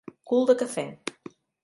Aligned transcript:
Cul 0.29 0.45
de 0.51 0.55
cafè. 0.61 0.85